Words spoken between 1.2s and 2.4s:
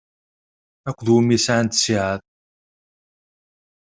i sɛant ttiɛad?